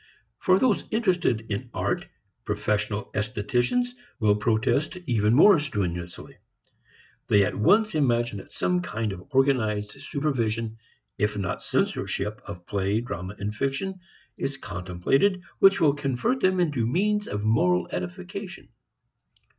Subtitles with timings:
[0.39, 2.07] For those interested in art,
[2.43, 3.89] professional estheticians,
[4.19, 6.37] will protest even more strenuously.
[7.27, 10.79] They at once imagine that some kind of organized supervision
[11.19, 13.99] if not censorship of play, drama and fiction
[14.39, 18.69] is contemplated which will convert them into means of moral edification.